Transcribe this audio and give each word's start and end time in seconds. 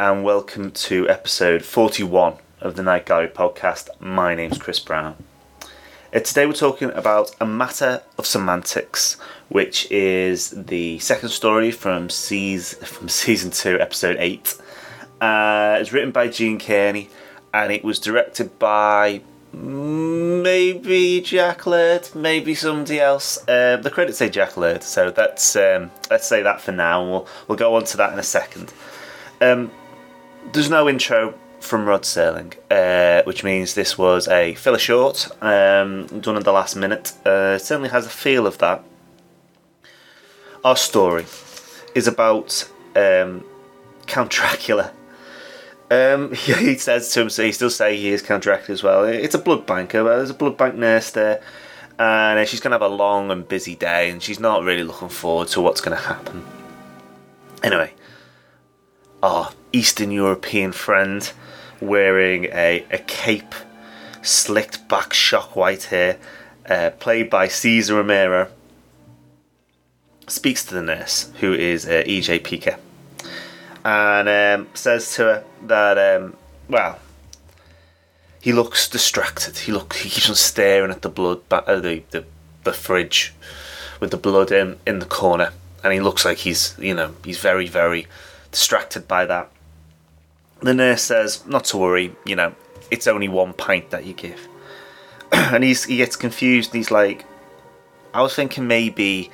and 0.00 0.24
welcome 0.24 0.70
to 0.70 1.06
episode 1.10 1.62
41 1.62 2.34
of 2.62 2.74
the 2.74 2.82
Night 2.82 3.04
Gallery 3.04 3.28
podcast. 3.28 3.90
My 4.00 4.34
name's 4.34 4.56
Chris 4.56 4.80
Brown. 4.80 5.14
Uh, 5.62 6.20
today 6.20 6.46
we're 6.46 6.54
talking 6.54 6.90
about 6.92 7.36
A 7.38 7.44
Matter 7.44 8.00
of 8.16 8.24
Semantics, 8.24 9.18
which 9.50 9.90
is 9.90 10.52
the 10.52 10.98
second 11.00 11.28
story 11.28 11.70
from, 11.70 12.08
season, 12.08 12.82
from 12.82 13.08
season 13.10 13.50
2, 13.50 13.78
episode 13.78 14.16
8. 14.18 14.58
Uh, 15.20 15.76
it's 15.78 15.92
written 15.92 16.12
by 16.12 16.28
Gene 16.28 16.58
Kearney 16.58 17.10
and 17.52 17.70
it 17.70 17.84
was 17.84 17.98
directed 17.98 18.58
by 18.58 19.20
maybe 19.52 21.20
Jack 21.20 21.66
Laird, 21.66 22.08
maybe 22.14 22.54
somebody 22.54 22.98
else. 22.98 23.46
Uh, 23.46 23.76
the 23.76 23.90
credits 23.90 24.16
say 24.16 24.30
Jack 24.30 24.56
Laird, 24.56 24.82
so 24.82 25.10
that's 25.10 25.56
um, 25.56 25.90
let's 26.10 26.26
say 26.26 26.40
that 26.40 26.62
for 26.62 26.72
now. 26.72 27.04
We'll 27.04 27.28
we'll 27.48 27.58
go 27.58 27.74
on 27.74 27.84
to 27.84 27.98
that 27.98 28.14
in 28.14 28.18
a 28.18 28.22
second. 28.22 28.72
Um, 29.42 29.70
there's 30.52 30.70
no 30.70 30.88
intro 30.88 31.34
from 31.60 31.84
Rod 31.86 32.02
Serling, 32.02 32.54
uh, 32.70 33.22
which 33.24 33.44
means 33.44 33.74
this 33.74 33.98
was 33.98 34.28
a 34.28 34.54
filler 34.54 34.78
short 34.78 35.28
um, 35.42 36.06
done 36.20 36.36
in 36.36 36.42
the 36.42 36.52
last 36.52 36.76
minute. 36.76 37.12
Uh, 37.26 37.58
certainly 37.58 37.90
has 37.90 38.06
a 38.06 38.10
feel 38.10 38.46
of 38.46 38.58
that. 38.58 38.82
Our 40.64 40.76
story 40.76 41.26
is 41.94 42.06
about 42.06 42.70
um, 42.96 43.44
Count 44.06 44.30
Dracula 44.30 44.92
um, 45.90 46.32
he 46.34 46.78
says 46.78 47.12
to 47.12 47.22
him, 47.22 47.30
so 47.30 47.42
he 47.42 47.52
still 47.52 47.70
say 47.70 47.96
he 47.96 48.10
is 48.10 48.22
Count 48.22 48.42
Dracula 48.42 48.72
as 48.72 48.82
well. 48.82 49.04
It's 49.04 49.34
a 49.34 49.38
blood 49.38 49.66
banker, 49.66 50.04
but 50.04 50.16
there's 50.16 50.30
a 50.30 50.34
blood 50.34 50.56
bank 50.56 50.76
nurse 50.76 51.10
there, 51.10 51.42
and 51.98 52.48
she's 52.48 52.60
going 52.60 52.70
to 52.70 52.76
have 52.76 52.92
a 52.92 52.94
long 52.94 53.30
and 53.30 53.46
busy 53.46 53.74
day, 53.74 54.10
and 54.10 54.22
she's 54.22 54.38
not 54.38 54.62
really 54.62 54.84
looking 54.84 55.08
forward 55.08 55.48
to 55.48 55.60
what's 55.60 55.80
going 55.80 55.96
to 55.96 56.02
happen. 56.02 56.44
Anyway, 57.62 57.92
our 59.22 59.50
Eastern 59.72 60.10
European 60.10 60.72
friend 60.72 61.32
wearing 61.80 62.44
a, 62.46 62.84
a 62.90 62.98
cape, 62.98 63.54
slicked 64.22 64.88
back 64.88 65.12
shock 65.12 65.56
white 65.56 65.84
hair, 65.84 66.18
uh, 66.68 66.90
played 66.98 67.30
by 67.30 67.48
Cesar 67.48 67.96
Romero, 67.96 68.48
speaks 70.26 70.64
to 70.64 70.74
the 70.74 70.82
nurse, 70.82 71.30
who 71.40 71.52
is 71.52 71.86
uh, 71.86 72.02
EJ 72.06 72.40
Peaker 72.40 72.78
and 73.84 74.28
um, 74.28 74.68
says 74.74 75.14
to 75.14 75.22
her 75.22 75.44
that, 75.62 75.98
um, 75.98 76.36
well, 76.68 76.98
he 78.40 78.52
looks 78.52 78.88
distracted. 78.88 79.58
He 79.58 79.72
look 79.72 79.94
he 79.94 80.08
keeps 80.08 80.28
on 80.28 80.36
staring 80.36 80.90
at 80.90 81.02
the 81.02 81.08
blood, 81.08 81.40
uh, 81.50 81.80
the, 81.80 82.02
the 82.10 82.24
the 82.64 82.72
fridge 82.72 83.34
with 84.00 84.10
the 84.10 84.16
blood 84.16 84.50
in 84.50 84.78
in 84.86 84.98
the 84.98 85.06
corner, 85.06 85.52
and 85.84 85.92
he 85.92 86.00
looks 86.00 86.24
like 86.24 86.38
he's 86.38 86.74
you 86.78 86.94
know 86.94 87.14
he's 87.24 87.38
very 87.38 87.66
very 87.66 88.06
distracted 88.50 89.06
by 89.06 89.26
that. 89.26 89.50
The 90.60 90.74
nurse 90.74 91.02
says, 91.02 91.46
"Not 91.46 91.64
to 91.66 91.78
worry, 91.78 92.14
you 92.24 92.36
know, 92.36 92.54
it's 92.90 93.06
only 93.06 93.28
one 93.28 93.52
pint 93.52 93.90
that 93.90 94.04
you 94.04 94.12
give," 94.12 94.48
and 95.32 95.64
he's 95.64 95.84
he 95.84 95.96
gets 95.96 96.16
confused. 96.16 96.72
he's 96.74 96.90
like, 96.90 97.24
"I 98.12 98.22
was 98.22 98.34
thinking 98.34 98.66
maybe, 98.66 99.30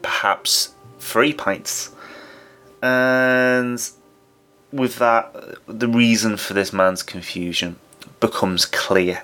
perhaps 0.00 0.74
three 0.98 1.32
pints." 1.32 1.90
And 2.82 3.80
with 4.72 4.96
that, 4.96 5.34
the 5.66 5.88
reason 5.88 6.36
for 6.36 6.54
this 6.54 6.72
man's 6.72 7.02
confusion 7.02 7.76
becomes 8.18 8.64
clear. 8.64 9.22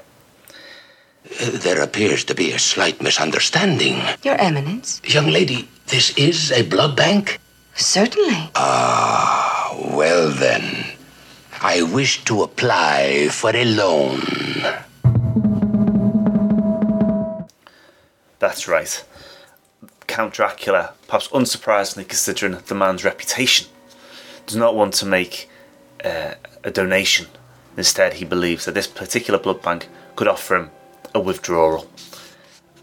There 1.40 1.82
appears 1.82 2.24
to 2.24 2.34
be 2.34 2.52
a 2.52 2.58
slight 2.58 3.02
misunderstanding. 3.02 4.00
Your 4.22 4.36
Eminence? 4.40 5.00
Young 5.04 5.26
lady, 5.26 5.68
this 5.88 6.16
is 6.16 6.52
a 6.52 6.62
blood 6.62 6.96
bank? 6.96 7.40
Certainly. 7.74 8.50
Ah, 8.54 9.76
well 9.94 10.30
then. 10.30 10.77
I 11.60 11.82
wish 11.82 12.24
to 12.24 12.42
apply 12.42 13.28
for 13.30 13.50
a 13.54 13.64
loan. 13.64 14.20
That's 18.38 18.68
right. 18.68 19.04
Count 20.06 20.34
Dracula, 20.34 20.94
perhaps 21.08 21.28
unsurprisingly 21.28 22.06
considering 22.06 22.56
the 22.66 22.74
man's 22.74 23.04
reputation, 23.04 23.66
does 24.46 24.56
not 24.56 24.76
want 24.76 24.94
to 24.94 25.06
make 25.06 25.50
uh, 26.04 26.34
a 26.62 26.70
donation. 26.70 27.26
Instead, 27.76 28.14
he 28.14 28.24
believes 28.24 28.64
that 28.64 28.74
this 28.74 28.86
particular 28.86 29.38
blood 29.38 29.60
bank 29.60 29.88
could 30.14 30.28
offer 30.28 30.56
him 30.56 30.70
a 31.14 31.20
withdrawal. 31.20 31.88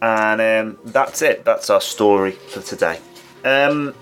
And 0.02 0.41
um, 0.41 0.80
that's 0.84 1.22
it. 1.22 1.46
That's 1.46 1.69
our 1.69 1.81
story 1.81 2.31
for 2.31 2.62
today. 2.62 3.00
Um, 3.46 3.94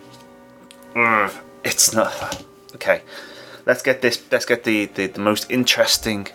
it's 1.64 1.94
not 1.94 2.44
okay. 2.76 3.04
Let's 3.66 3.82
get 3.82 4.02
this. 4.02 4.22
Let's 4.32 4.46
get 4.46 4.64
the, 4.64 4.86
the, 4.86 5.08
the 5.08 5.20
most 5.20 5.50
interesting 5.50 6.28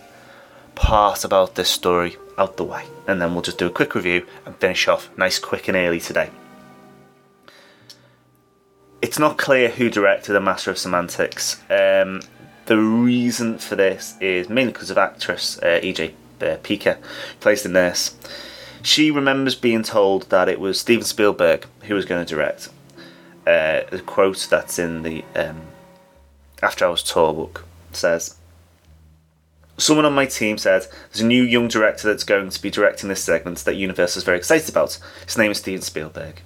part 0.74 1.24
about 1.24 1.54
this 1.54 1.68
story 1.68 2.16
out 2.38 2.56
the 2.56 2.64
way, 2.64 2.84
and 3.06 3.20
then 3.20 3.32
we'll 3.32 3.42
just 3.42 3.58
do 3.58 3.66
a 3.66 3.70
quick 3.70 3.94
review 3.94 4.26
and 4.46 4.56
finish 4.56 4.88
off 4.88 5.10
nice, 5.18 5.38
quick, 5.38 5.68
and 5.68 5.76
early 5.76 6.00
today 6.00 6.30
it's 9.00 9.18
not 9.18 9.38
clear 9.38 9.68
who 9.68 9.90
directed 9.90 10.34
A 10.34 10.40
Matter 10.40 10.70
of 10.70 10.78
Semantics. 10.78 11.60
Um, 11.70 12.20
the 12.66 12.78
reason 12.78 13.58
for 13.58 13.76
this 13.76 14.16
is 14.20 14.48
mainly 14.48 14.72
because 14.72 14.90
of 14.90 14.98
actress 14.98 15.58
uh, 15.58 15.80
EJ 15.82 16.12
uh, 16.40 16.56
who 16.56 17.02
plays 17.40 17.62
the 17.62 17.68
nurse. 17.68 18.16
She 18.82 19.10
remembers 19.10 19.54
being 19.54 19.82
told 19.82 20.30
that 20.30 20.48
it 20.48 20.60
was 20.60 20.80
Steven 20.80 21.04
Spielberg 21.04 21.66
who 21.82 21.94
was 21.94 22.04
going 22.04 22.24
to 22.24 22.34
direct. 22.34 22.68
Uh, 23.46 23.82
the 23.90 24.02
quote 24.04 24.46
that's 24.50 24.78
in 24.78 25.02
the 25.02 25.24
um, 25.34 25.62
After 26.62 26.84
Hours 26.84 27.02
tour 27.02 27.32
book 27.32 27.64
says, 27.92 28.36
Someone 29.76 30.06
on 30.06 30.12
my 30.12 30.26
team 30.26 30.58
said 30.58 30.88
there's 31.10 31.20
a 31.20 31.26
new 31.26 31.42
young 31.42 31.68
director 31.68 32.08
that's 32.08 32.24
going 32.24 32.50
to 32.50 32.62
be 32.62 32.70
directing 32.70 33.08
this 33.08 33.22
segment 33.22 33.58
that 33.58 33.76
Universal 33.76 34.18
is 34.18 34.24
very 34.24 34.36
excited 34.36 34.68
about. 34.68 34.98
His 35.24 35.38
name 35.38 35.52
is 35.52 35.58
Steven 35.58 35.82
Spielberg. 35.82 36.42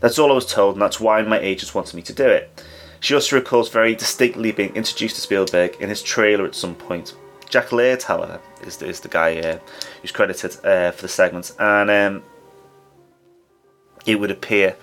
That's 0.00 0.18
all 0.18 0.32
I 0.32 0.34
was 0.34 0.52
told, 0.52 0.74
and 0.74 0.82
that's 0.82 0.98
why 0.98 1.22
my 1.22 1.38
agents 1.38 1.74
wanted 1.74 1.94
me 1.94 2.02
to 2.02 2.12
do 2.12 2.26
it. 2.26 2.64
She 2.98 3.14
also 3.14 3.36
recalls 3.36 3.68
very 3.68 3.94
distinctly 3.94 4.50
being 4.50 4.74
introduced 4.74 5.14
to 5.14 5.20
Spielberg 5.20 5.76
in 5.80 5.88
his 5.88 6.02
trailer 6.02 6.44
at 6.44 6.56
some 6.56 6.74
point. 6.74 7.14
Jack 7.48 7.70
Laird, 7.70 8.02
however, 8.02 8.40
is 8.62 8.76
the, 8.76 8.86
is 8.86 9.00
the 9.00 9.08
guy 9.08 9.38
uh, 9.38 9.58
who's 10.02 10.10
credited 10.10 10.56
uh, 10.64 10.90
for 10.90 11.02
the 11.02 11.08
segment, 11.08 11.54
and 11.60 11.90
um, 11.90 12.22
it 14.04 14.16
would 14.16 14.32
appear 14.32 14.76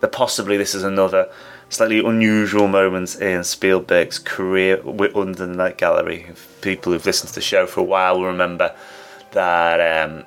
that 0.00 0.12
possibly 0.12 0.56
this 0.56 0.74
is 0.74 0.84
another 0.84 1.28
slightly 1.68 1.98
unusual 1.98 2.68
moments 2.68 3.16
in 3.16 3.44
Spielberg's 3.44 4.18
career 4.18 4.80
under 5.14 5.46
the 5.46 5.46
Night 5.46 5.78
Gallery. 5.78 6.26
People 6.60 6.92
who've 6.92 7.04
listened 7.04 7.28
to 7.30 7.34
the 7.34 7.40
show 7.40 7.66
for 7.66 7.80
a 7.80 7.84
while 7.84 8.18
will 8.18 8.26
remember 8.26 8.74
that 9.32 10.08
um, 10.08 10.24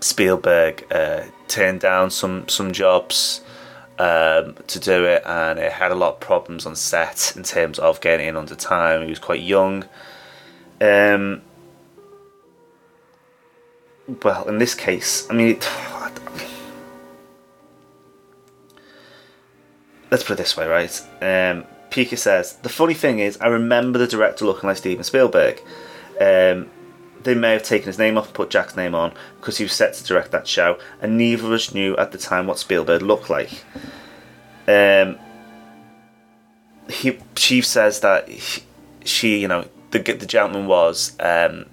Spielberg 0.00 0.86
uh, 0.90 1.24
turned 1.48 1.80
down 1.80 2.10
some 2.10 2.48
some 2.48 2.72
jobs 2.72 3.40
um, 3.98 4.56
to 4.66 4.80
do 4.80 5.04
it, 5.04 5.22
and 5.24 5.58
it 5.58 5.72
had 5.72 5.92
a 5.92 5.94
lot 5.94 6.14
of 6.14 6.20
problems 6.20 6.66
on 6.66 6.76
set 6.76 7.32
in 7.36 7.42
terms 7.42 7.78
of 7.78 8.00
getting 8.00 8.28
in 8.28 8.36
under 8.36 8.54
time. 8.54 9.02
He 9.02 9.10
was 9.10 9.18
quite 9.18 9.40
young. 9.40 9.84
Um, 10.80 11.42
well, 14.22 14.46
in 14.48 14.58
this 14.58 14.74
case, 14.74 15.26
I 15.30 15.34
mean, 15.34 15.56
it, 15.56 15.68
let's 20.14 20.22
put 20.22 20.34
it 20.34 20.36
this 20.36 20.56
way, 20.56 20.68
right? 20.68 21.00
Um, 21.20 21.64
Peaker 21.90 22.16
says 22.16 22.54
the 22.62 22.68
funny 22.68 22.94
thing 22.94 23.18
is, 23.18 23.36
I 23.40 23.48
remember 23.48 23.98
the 23.98 24.06
director 24.06 24.44
looking 24.44 24.68
like 24.68 24.76
Steven 24.76 25.02
Spielberg. 25.02 25.60
Um, 26.20 26.70
they 27.24 27.34
may 27.34 27.52
have 27.54 27.64
taken 27.64 27.88
his 27.88 27.98
name 27.98 28.16
off 28.16 28.26
and 28.26 28.34
put 28.34 28.48
Jack's 28.48 28.76
name 28.76 28.94
on 28.94 29.12
because 29.40 29.58
he 29.58 29.64
was 29.64 29.72
set 29.72 29.92
to 29.94 30.04
direct 30.04 30.30
that 30.30 30.46
show, 30.46 30.78
and 31.02 31.18
neither 31.18 31.44
of 31.46 31.50
us 31.50 31.74
knew 31.74 31.96
at 31.96 32.12
the 32.12 32.18
time 32.18 32.46
what 32.46 32.60
Spielberg 32.60 33.02
looked 33.02 33.28
like. 33.28 33.64
Um, 34.68 35.18
he, 36.88 37.18
Chief 37.34 37.66
says 37.66 37.98
that 38.00 38.28
he, 38.28 38.62
she, 39.04 39.38
you 39.40 39.48
know, 39.48 39.66
the 39.90 39.98
the 39.98 40.26
gentleman 40.26 40.68
was 40.68 41.16
um, 41.18 41.66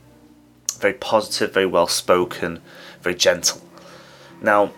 very 0.79 0.93
positive, 0.93 1.53
very 1.53 1.67
well 1.67 1.85
spoken, 1.85 2.59
very 3.01 3.15
gentle. 3.15 3.61
Now, 4.41 4.71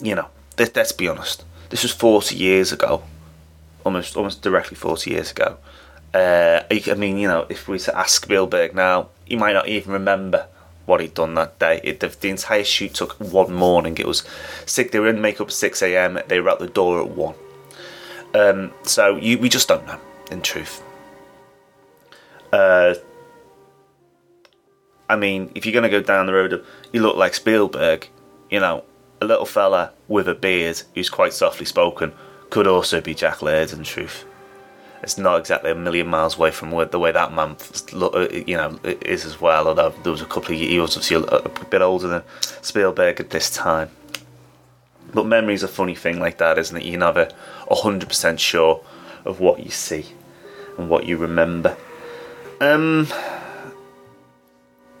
you 0.00 0.14
know, 0.14 0.28
let, 0.56 0.76
let's 0.76 0.92
be 0.92 1.08
honest. 1.08 1.44
This 1.74 1.82
was 1.82 1.90
forty 1.90 2.36
years 2.36 2.70
ago, 2.70 3.02
almost 3.84 4.16
almost 4.16 4.42
directly 4.42 4.76
forty 4.76 5.10
years 5.10 5.32
ago. 5.32 5.56
Uh, 6.14 6.60
I 6.70 6.94
mean, 6.94 7.18
you 7.18 7.26
know, 7.26 7.46
if 7.48 7.66
we 7.66 7.72
were 7.72 7.78
to 7.80 7.98
ask 7.98 8.22
Spielberg 8.22 8.76
now, 8.76 9.08
he 9.24 9.34
might 9.34 9.54
not 9.54 9.66
even 9.66 9.92
remember 9.92 10.46
what 10.86 11.00
he'd 11.00 11.14
done 11.14 11.34
that 11.34 11.58
day. 11.58 11.80
It, 11.82 11.98
the, 11.98 12.06
the, 12.06 12.28
entire 12.30 12.62
shoot 12.62 12.94
took 12.94 13.14
one 13.14 13.52
morning. 13.52 13.98
It 13.98 14.06
was 14.06 14.22
six. 14.66 14.92
They 14.92 15.00
were 15.00 15.08
in 15.08 15.20
makeup 15.20 15.48
at 15.48 15.52
six 15.52 15.82
a.m. 15.82 16.20
They 16.28 16.38
were 16.38 16.50
at 16.50 16.60
the 16.60 16.68
door 16.68 17.00
at 17.00 17.08
one. 17.08 17.34
Um, 18.34 18.72
so 18.84 19.16
you, 19.16 19.40
we 19.40 19.48
just 19.48 19.66
don't 19.66 19.84
know, 19.84 19.98
in 20.30 20.42
truth. 20.42 20.80
Uh, 22.52 22.94
I 25.10 25.16
mean, 25.16 25.50
if 25.56 25.66
you're 25.66 25.72
going 25.72 25.82
to 25.82 25.88
go 25.88 26.00
down 26.00 26.26
the 26.26 26.34
road 26.34 26.52
of 26.52 26.64
you 26.92 27.02
look 27.02 27.16
like 27.16 27.34
Spielberg, 27.34 28.08
you 28.48 28.60
know, 28.60 28.84
a 29.20 29.24
little 29.24 29.46
fella 29.46 29.92
with 30.08 30.28
a 30.28 30.34
beard 30.34 30.82
who's 30.94 31.10
quite 31.10 31.32
softly 31.32 31.66
spoken 31.66 32.12
could 32.50 32.66
also 32.66 33.00
be 33.00 33.14
Jack 33.14 33.42
Laird, 33.42 33.72
in 33.72 33.82
truth. 33.82 34.24
it's 35.02 35.18
not 35.18 35.40
exactly 35.40 35.70
a 35.70 35.74
million 35.74 36.06
miles 36.06 36.36
away 36.36 36.50
from 36.50 36.70
the 36.70 36.98
way 36.98 37.12
that 37.12 37.32
man, 37.32 37.56
uh, 37.94 38.28
you 38.46 38.56
know, 38.56 38.78
is 38.84 39.24
as 39.24 39.40
well. 39.40 39.68
Although 39.68 39.90
there 40.02 40.12
was 40.12 40.22
a 40.22 40.26
couple 40.26 40.54
of 40.54 40.60
he 40.60 40.78
was 40.78 40.96
obviously 40.96 41.26
a, 41.28 41.64
bit 41.66 41.82
older 41.82 42.06
than 42.06 42.22
Spielberg 42.40 43.20
at 43.20 43.30
this 43.30 43.50
time. 43.50 43.90
But 45.12 45.26
memory's 45.26 45.62
a 45.62 45.68
funny 45.68 45.94
thing 45.94 46.20
like 46.20 46.38
that, 46.38 46.58
isn't 46.58 46.76
it? 46.76 46.84
You're 46.84 47.00
never 47.00 47.28
hundred 47.70 48.08
percent 48.08 48.40
sure 48.40 48.84
of 49.24 49.40
what 49.40 49.64
you 49.64 49.70
see 49.70 50.06
and 50.78 50.88
what 50.88 51.06
you 51.06 51.16
remember. 51.16 51.76
Um, 52.60 53.08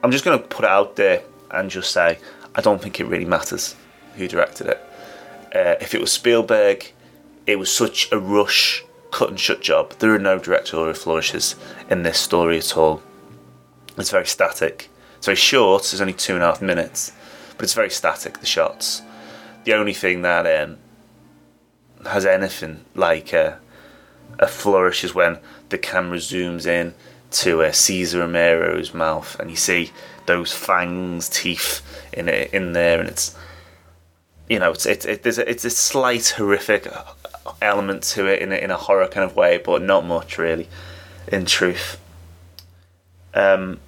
I'm 0.02 0.10
just 0.10 0.24
going 0.24 0.38
to 0.38 0.44
put 0.44 0.64
it 0.64 0.70
out 0.70 0.96
there 0.96 1.22
and 1.50 1.70
just 1.70 1.92
say 1.92 2.18
I 2.54 2.60
don't 2.60 2.82
think 2.82 3.00
it 3.00 3.06
really 3.06 3.24
matters 3.24 3.76
who 4.16 4.28
directed 4.28 4.66
it. 4.68 4.80
Uh, 5.54 5.76
if 5.80 5.94
it 5.94 6.00
was 6.00 6.12
Spielberg, 6.12 6.92
it 7.46 7.58
was 7.58 7.70
such 7.72 8.10
a 8.10 8.18
rush, 8.18 8.84
cut 9.10 9.28
and 9.28 9.38
shut 9.38 9.60
job. 9.60 9.92
There 9.98 10.14
are 10.14 10.18
no 10.18 10.38
directorial 10.38 10.94
flourishes 10.94 11.56
in 11.88 12.02
this 12.02 12.18
story 12.18 12.58
at 12.58 12.76
all. 12.76 13.02
It's 13.96 14.10
very 14.10 14.26
static. 14.26 14.90
It's 15.16 15.26
very 15.26 15.36
short. 15.36 15.82
It's 15.82 16.00
only 16.00 16.12
two 16.12 16.34
and 16.34 16.42
a 16.42 16.46
half 16.46 16.60
minutes, 16.60 17.12
but 17.56 17.64
it's 17.64 17.74
very 17.74 17.90
static. 17.90 18.40
The 18.40 18.46
shots. 18.46 19.02
The 19.64 19.74
only 19.74 19.94
thing 19.94 20.22
that 20.22 20.62
um, 20.62 20.78
has 22.06 22.26
anything 22.26 22.84
like 22.94 23.32
a, 23.32 23.60
a 24.38 24.48
flourish 24.48 25.04
is 25.04 25.14
when 25.14 25.38
the 25.68 25.78
camera 25.78 26.18
zooms 26.18 26.66
in 26.66 26.94
to 27.30 27.62
uh, 27.62 27.72
Cesar 27.72 28.20
Romero's 28.20 28.94
mouth, 28.94 29.38
and 29.40 29.50
you 29.50 29.56
see 29.56 29.92
those 30.26 30.52
fangs, 30.52 31.28
teeth 31.28 31.82
in 32.12 32.28
it 32.28 32.52
in 32.52 32.72
there, 32.72 33.00
and 33.00 33.08
it's 33.08 33.36
you 34.48 34.58
know 34.58 34.72
it's 34.72 34.86
it, 34.86 35.04
it 35.04 35.26
a, 35.26 35.50
it's 35.50 35.64
a 35.64 35.70
slight 35.70 36.28
horrific 36.36 36.86
element 37.60 38.02
to 38.02 38.26
it 38.26 38.42
in 38.42 38.52
a, 38.52 38.56
in 38.56 38.70
a 38.70 38.76
horror 38.76 39.08
kind 39.08 39.28
of 39.28 39.36
way, 39.36 39.58
but 39.58 39.82
not 39.82 40.04
much 40.04 40.38
really. 40.38 40.68
In 41.28 41.46
truth, 41.46 41.98
um, 43.32 43.80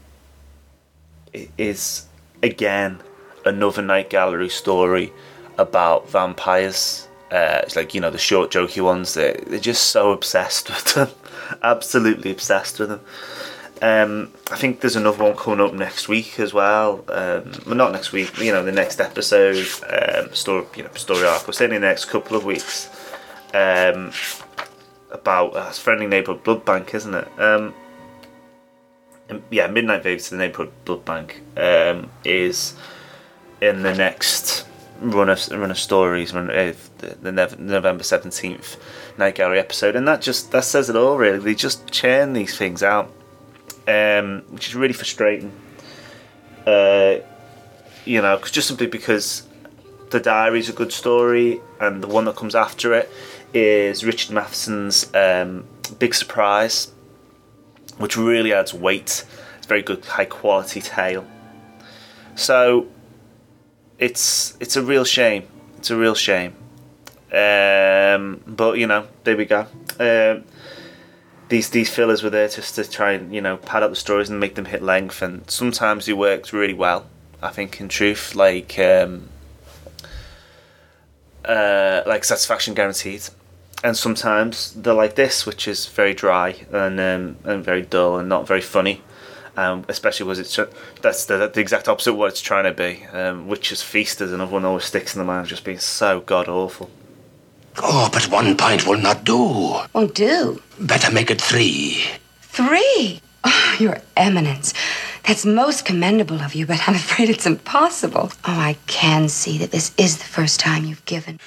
it 1.35 1.51
is 1.59 2.07
again 2.43 3.03
another 3.45 3.83
night 3.83 4.09
gallery 4.09 4.49
story 4.49 5.13
about 5.59 6.09
vampires. 6.09 7.07
Uh, 7.31 7.61
it's 7.63 7.77
like 7.77 7.95
you 7.95 8.01
know 8.01 8.11
the 8.11 8.19
short, 8.19 8.51
jokey 8.51 8.83
ones. 8.83 9.15
They're, 9.15 9.39
they're 9.47 9.61
just 9.61 9.89
so 9.89 10.13
obsessed 10.13 10.71
with 10.71 10.95
them, 10.95 11.11
absolutely 11.63 12.31
obsessed 12.31 12.79
with 12.79 12.89
them. 12.89 13.01
Um, 13.83 14.33
I 14.51 14.57
think 14.57 14.81
there's 14.81 14.97
another 14.97 15.23
one 15.23 15.37
coming 15.37 15.61
up 15.61 15.75
next 15.75 16.09
week 16.09 16.41
as 16.41 16.55
well. 16.55 17.05
Um, 17.09 17.53
well, 17.67 17.75
not 17.75 17.93
next 17.93 18.13
week. 18.13 18.39
You 18.39 18.53
know, 18.53 18.65
the 18.65 18.73
next 18.73 19.01
episode, 19.01 19.67
um, 19.89 20.35
story, 20.35 20.65
you 20.77 20.83
know, 20.83 20.91
story 20.95 21.27
arc. 21.27 21.47
We're 21.47 21.53
saying 21.53 21.73
in 21.73 21.81
the 21.83 21.87
next 21.87 22.07
couple 22.07 22.37
of 22.37 22.45
weeks. 22.45 22.91
Um, 23.55 24.13
about 25.11 25.57
uh, 25.57 25.71
friendly 25.71 26.07
neighborhood 26.07 26.43
blood 26.43 26.65
bank, 26.65 26.95
isn't 26.95 27.15
it? 27.15 27.29
Um, 27.39 27.75
yeah, 29.51 29.67
Midnight 29.67 30.03
Visit 30.03 30.29
to 30.29 30.31
the 30.33 30.37
neighborhood 30.39 30.73
blood 30.85 31.05
bank 31.05 31.43
um, 31.57 32.11
is 32.25 32.75
in 33.61 33.83
the 33.83 33.95
next 33.95 34.67
run 35.01 35.29
of 35.29 35.49
run 35.51 35.71
of 35.71 35.79
stories, 35.79 36.33
run, 36.33 36.51
uh, 36.51 36.73
the 36.99 37.33
November 37.59 38.05
seventeenth 38.05 38.77
night 39.19 39.35
gallery 39.35 39.59
episode, 39.59 39.97
and 39.97 40.07
that 40.07 40.21
just 40.21 40.53
that 40.53 40.65
says 40.65 40.89
it 40.89 40.97
all. 40.97 41.17
Really, 41.17 41.39
they 41.39 41.55
just 41.55 41.91
churn 41.91 42.33
these 42.35 42.57
things 42.57 42.83
out 42.83 43.13
um, 43.87 44.43
which 44.51 44.69
is 44.69 44.75
really 44.75 44.93
frustrating. 44.93 45.53
Uh, 46.67 47.17
you 48.05 48.21
know, 48.23 48.37
cause 48.39 48.51
just 48.51 48.69
simply 48.69 48.87
because 48.87 49.47
the 50.11 50.21
diary 50.21 50.61
is 50.61 50.69
a 50.69 50.73
good 50.73 50.93
story, 50.93 51.61
and 51.81 52.03
the 52.03 52.09
one 52.09 52.25
that 52.25 52.37
comes 52.37 52.55
after 52.55 52.95
it 52.95 53.11
is 53.53 54.05
Richard 54.05 54.33
Matheson's 54.33 55.13
um, 55.15 55.65
Big 55.99 56.15
Surprise, 56.15 56.93
which 57.99 58.17
really 58.17 58.53
adds 58.53 58.73
weight. 58.75 59.25
It's 59.59 59.67
a 59.67 59.69
very 59.69 59.83
good, 59.83 60.05
high 60.05 60.25
quality 60.25 60.81
tale. 60.81 61.27
So 62.35 62.87
it's 63.99 64.57
it's 64.61 64.77
a 64.77 64.83
real 64.83 65.05
shame. 65.05 65.45
It's 65.79 65.91
a 65.91 65.97
real 65.97 66.15
shame. 66.15 66.55
Um, 67.33 68.43
but 68.47 68.79
you 68.79 68.87
know, 68.87 69.07
there 69.25 69.37
we 69.37 69.47
go. 69.47 69.67
Um, 69.99 70.45
these 71.49 71.71
these 71.71 71.91
fillers 71.91 72.23
were 72.23 72.31
there 72.31 72.49
just 72.49 72.75
to 72.75 72.89
try 72.89 73.13
and 73.13 73.35
you 73.35 73.41
know 73.41 73.57
pad 73.57 73.83
up 73.83 73.91
the 73.91 73.97
stories 73.97 74.29
and 74.29 74.41
make 74.41 74.55
them 74.55 74.67
hit 74.67 74.83
length, 74.83 75.23
and 75.23 75.49
sometimes 75.51 76.09
it 76.09 76.17
worked 76.17 76.53
really 76.53 76.75
well. 76.75 77.07
I 77.43 77.51
think, 77.51 77.81
in 77.81 77.89
truth, 77.89 78.35
like 78.35 78.79
um, 78.79 79.29
uh, 81.45 82.03
like 82.07 82.25
Satisfaction 82.25 82.75
Guaranteed, 82.75 83.29
and 83.85 83.97
sometimes 83.97 84.73
they're 84.73 84.95
like 84.95 85.15
this, 85.15 85.47
which 85.47 85.69
is 85.69 85.87
very 85.87 86.15
dry 86.15 86.57
and 86.73 86.99
um, 86.99 87.37
and 87.45 87.65
very 87.65 87.83
dull 87.83 88.19
and 88.19 88.29
not 88.29 88.47
very 88.47 88.63
funny. 88.63 89.03
Um, 89.59 89.87
especially 89.89 90.27
was 90.27 90.39
it 90.39 90.75
that's 91.01 91.25
the, 91.25 91.49
the 91.49 91.61
exact 91.61 91.89
opposite 91.89 92.11
of 92.11 92.19
what 92.19 92.29
it's 92.29 92.43
trying 92.43 92.65
to 92.65 92.73
be. 92.73 93.07
Um, 93.07 93.49
Witch's 93.49 93.83
Feast 93.83 94.21
is 94.21 94.31
another 94.31 94.53
one 94.53 94.67
always 94.67 94.85
sticks 94.85 95.15
in 95.15 95.19
the 95.19 95.25
mind 95.25 95.49
just 95.49 95.65
being 95.65 95.79
so 95.79 96.21
god 96.21 96.47
awful. 96.49 96.91
Oh, 97.79 98.09
but 98.13 98.31
one 98.31 98.57
pint 98.57 98.87
will 98.87 98.99
not 98.99 99.25
do. 99.25 99.81
Won't 99.93 100.15
do. 100.15 100.63
Better 100.81 101.13
make 101.13 101.31
it 101.31 101.41
three. 101.41 102.05
Three? 102.41 103.21
Oh, 103.45 103.77
Your 103.79 103.99
Eminence. 104.17 104.73
That's 105.27 105.45
most 105.45 105.85
commendable 105.85 106.41
of 106.41 106.55
you, 106.55 106.67
but 106.67 106.89
I'm 106.89 106.95
afraid 107.05 107.29
it's 107.31 107.47
impossible. 107.47 108.31
Oh, 108.45 108.59
I 108.59 108.77
can 108.87 109.29
see 109.29 109.59
that 109.59 109.73
this 109.73 109.93
is 109.99 110.19
the 110.19 110.25
first 110.25 110.61
time 110.61 110.85
you've 110.85 111.05
given. 111.05 111.39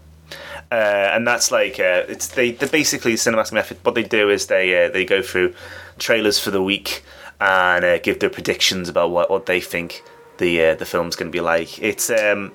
Uh, 0.71 0.75
and 1.13 1.27
that's 1.27 1.51
like 1.51 1.79
uh, 1.79 2.03
it's 2.07 2.27
they 2.27 2.51
they 2.51 2.67
basically 2.67 3.13
cinematic 3.13 3.53
method. 3.53 3.77
What 3.83 3.95
they 3.95 4.03
do 4.03 4.29
is 4.29 4.47
they 4.47 4.85
uh, 4.85 4.89
they 4.89 5.05
go 5.05 5.21
through 5.21 5.55
trailers 5.97 6.39
for 6.39 6.51
the 6.51 6.61
week 6.61 7.03
and 7.39 7.85
uh, 7.85 7.97
give 7.99 8.19
their 8.19 8.29
predictions 8.29 8.89
about 8.89 9.11
what, 9.11 9.29
what 9.29 9.45
they 9.45 9.61
think 9.61 10.03
the 10.37 10.63
uh, 10.63 10.75
the 10.75 10.85
film's 10.85 11.15
going 11.15 11.31
to 11.31 11.35
be 11.35 11.41
like. 11.41 11.81
It's 11.81 12.09
um, 12.09 12.51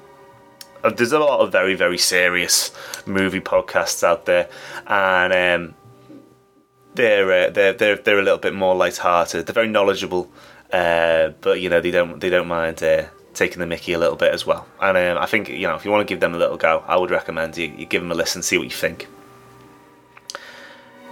there's 0.82 1.12
a 1.12 1.18
lot 1.18 1.40
of 1.40 1.52
very 1.52 1.74
very 1.74 1.98
serious 1.98 2.70
movie 3.06 3.40
podcasts 3.40 4.04
out 4.04 4.26
there, 4.26 4.48
and 4.86 5.32
um, 5.32 5.74
they're 6.94 7.50
they're 7.50 7.72
they're 7.72 7.96
they're 7.96 8.18
a 8.18 8.22
little 8.22 8.38
bit 8.38 8.54
more 8.54 8.74
light-hearted. 8.74 9.46
They're 9.46 9.54
very 9.54 9.68
knowledgeable, 9.68 10.30
but 10.72 11.60
you 11.60 11.68
know 11.68 11.80
they 11.80 11.90
don't 11.90 12.20
they 12.20 12.30
don't 12.30 12.48
mind 12.48 12.82
taking 13.34 13.60
the 13.60 13.66
Mickey 13.66 13.92
a 13.92 13.98
little 13.98 14.16
bit 14.16 14.32
as 14.32 14.46
well. 14.46 14.66
And 14.80 14.96
um, 14.96 15.18
I 15.18 15.26
think 15.26 15.48
you 15.48 15.66
know 15.66 15.74
if 15.74 15.84
you 15.84 15.90
want 15.90 16.06
to 16.06 16.12
give 16.12 16.20
them 16.20 16.34
a 16.34 16.38
little 16.38 16.56
go, 16.56 16.82
I 16.86 16.96
would 16.96 17.10
recommend 17.10 17.56
you, 17.56 17.72
you 17.76 17.86
give 17.86 18.02
them 18.02 18.10
a 18.10 18.14
listen, 18.14 18.42
see 18.42 18.58
what 18.58 18.64
you 18.64 18.70
think. 18.70 19.06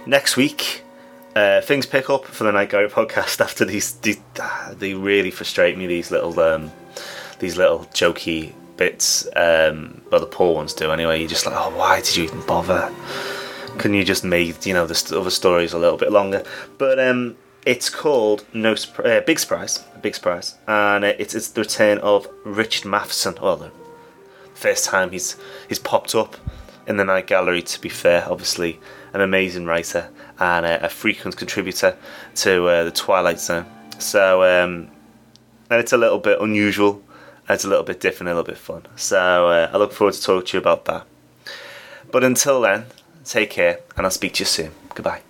Next 0.05 0.35
week, 0.35 0.83
uh, 1.35 1.61
things 1.61 1.85
pick 1.85 2.09
up 2.09 2.25
for 2.25 2.43
the 2.43 2.51
Night 2.51 2.69
Gallery 2.69 2.89
podcast 2.89 3.39
after 3.39 3.65
these, 3.65 3.93
these 3.99 4.19
they 4.73 4.93
really 4.93 5.31
frustrate 5.31 5.77
me. 5.77 5.87
These 5.87 6.11
little 6.11 6.39
um, 6.39 6.71
these 7.39 7.57
little 7.57 7.79
jokey 7.93 8.53
bits. 8.77 9.27
Um, 9.35 10.01
the 10.09 10.25
poor 10.25 10.55
ones 10.55 10.73
do 10.73 10.91
anyway. 10.91 11.19
You're 11.19 11.29
just 11.29 11.45
like, 11.45 11.55
oh, 11.55 11.75
why 11.75 12.01
did 12.01 12.15
you 12.15 12.23
even 12.23 12.41
bother? 12.45 12.91
Couldn't 13.77 13.95
you 13.95 14.03
just 14.03 14.23
make 14.23 14.65
you 14.65 14.73
know 14.73 14.85
the 14.85 15.19
other 15.19 15.29
stories 15.29 15.73
a 15.73 15.79
little 15.79 15.97
bit 15.97 16.11
longer? 16.11 16.43
But 16.77 16.99
um, 16.99 17.37
It's 17.65 17.89
called 17.91 18.43
No 18.53 18.75
uh, 19.03 19.21
Big 19.21 19.37
Surprise, 19.37 19.85
A 19.95 19.99
Big 19.99 20.15
Surprise, 20.15 20.55
and 20.67 21.03
it's, 21.03 21.35
it's 21.35 21.49
the 21.49 21.61
return 21.61 21.99
of 21.99 22.27
Richard 22.43 22.85
Matheson. 22.89 23.35
Well, 23.39 23.57
the 23.57 23.71
first 24.55 24.85
time 24.85 25.11
he's 25.11 25.35
he's 25.69 25.77
popped 25.77 26.15
up 26.15 26.37
in 26.87 26.97
the 26.97 27.03
Night 27.03 27.27
Gallery. 27.27 27.61
To 27.61 27.81
be 27.81 27.89
fair, 27.89 28.27
obviously 28.27 28.79
an 29.13 29.21
amazing 29.21 29.65
writer 29.65 30.09
and 30.39 30.65
a, 30.65 30.85
a 30.85 30.89
frequent 30.89 31.37
contributor 31.37 31.95
to 32.35 32.67
uh, 32.67 32.83
the 32.83 32.91
Twilight 32.91 33.39
Zone. 33.39 33.67
So, 33.99 34.41
um, 34.41 34.89
and 35.69 35.79
it's 35.79 35.93
a 35.93 35.97
little 35.97 36.19
bit 36.19 36.41
unusual. 36.41 37.03
It's 37.47 37.63
a 37.63 37.67
little 37.67 37.83
bit 37.83 37.99
different, 37.99 38.29
a 38.29 38.33
little 38.33 38.43
bit 38.43 38.57
fun. 38.57 38.87
So 38.95 39.49
uh, 39.49 39.69
I 39.71 39.77
look 39.77 39.93
forward 39.93 40.15
to 40.15 40.21
talking 40.21 40.47
to 40.47 40.57
you 40.57 40.61
about 40.61 40.85
that. 40.85 41.05
But 42.11 42.23
until 42.23 42.61
then, 42.61 42.85
take 43.23 43.51
care, 43.51 43.81
and 43.95 44.05
I'll 44.05 44.11
speak 44.11 44.33
to 44.33 44.39
you 44.39 44.45
soon. 44.45 44.71
Goodbye. 44.95 45.21